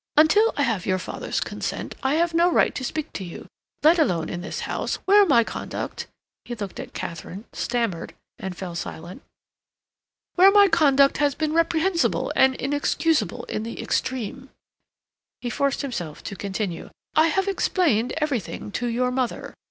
"Until 0.17 0.51
I 0.57 0.63
have 0.63 0.87
your 0.87 0.97
father's 0.97 1.39
consent 1.39 1.93
I 2.01 2.15
have 2.15 2.33
no 2.33 2.51
right 2.51 2.73
to 2.73 2.83
speak 2.83 3.13
to 3.13 3.23
you—let 3.23 3.99
alone 3.99 4.29
in 4.29 4.41
this 4.41 4.61
house, 4.61 4.95
where 5.05 5.27
my 5.27 5.43
conduct"—he 5.43 6.55
looked 6.55 6.79
at 6.79 6.95
Katharine, 6.95 7.45
stammered, 7.53 8.15
and 8.39 8.57
fell 8.57 8.73
silent—"where 8.73 10.49
my 10.51 10.67
conduct 10.69 11.17
has 11.17 11.35
been 11.35 11.53
reprehensible 11.53 12.33
and 12.35 12.55
inexcusable 12.55 13.43
in 13.43 13.61
the 13.61 13.79
extreme," 13.79 14.49
he 15.39 15.51
forced 15.51 15.83
himself 15.83 16.23
to 16.23 16.35
continue. 16.35 16.89
"I 17.13 17.27
have 17.27 17.47
explained 17.47 18.15
everything 18.17 18.71
to 18.71 18.87
your 18.87 19.11
mother. 19.11 19.53